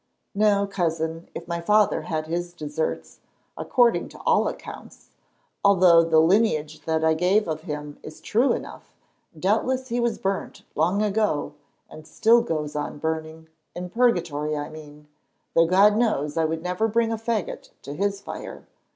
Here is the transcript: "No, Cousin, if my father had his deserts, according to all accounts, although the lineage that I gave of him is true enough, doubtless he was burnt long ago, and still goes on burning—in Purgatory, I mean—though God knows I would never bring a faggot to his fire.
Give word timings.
"No, 0.33 0.65
Cousin, 0.65 1.29
if 1.35 1.47
my 1.47 1.61
father 1.61 2.01
had 2.01 2.25
his 2.25 2.53
deserts, 2.53 3.19
according 3.55 4.09
to 4.09 4.17
all 4.21 4.47
accounts, 4.47 5.11
although 5.63 6.01
the 6.03 6.17
lineage 6.19 6.81
that 6.85 7.03
I 7.03 7.13
gave 7.13 7.47
of 7.47 7.61
him 7.61 7.99
is 8.01 8.19
true 8.19 8.51
enough, 8.51 8.95
doubtless 9.39 9.89
he 9.89 9.99
was 9.99 10.17
burnt 10.17 10.63
long 10.73 11.03
ago, 11.03 11.53
and 11.87 12.07
still 12.07 12.41
goes 12.41 12.75
on 12.75 12.97
burning—in 12.97 13.91
Purgatory, 13.91 14.57
I 14.57 14.69
mean—though 14.69 15.67
God 15.67 15.95
knows 15.97 16.35
I 16.35 16.45
would 16.45 16.63
never 16.63 16.87
bring 16.87 17.11
a 17.11 17.15
faggot 17.17 17.69
to 17.83 17.93
his 17.93 18.21
fire. 18.21 18.65